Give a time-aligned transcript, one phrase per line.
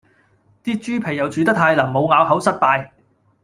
[0.63, 2.89] 啲豬皮又煮得太淋，冇咬口，失敗